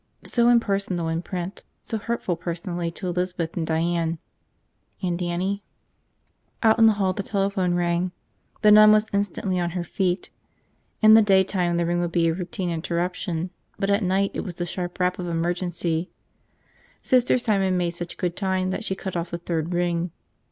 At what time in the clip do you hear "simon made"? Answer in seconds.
17.37-17.91